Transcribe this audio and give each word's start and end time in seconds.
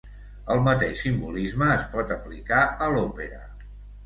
El 0.53 0.61
mateix 0.67 1.03
simbolisme 1.07 1.67
es 1.75 1.85
pot 1.93 2.15
aplicar 2.17 2.63
a 2.87 2.89
l'òpera. 2.97 3.45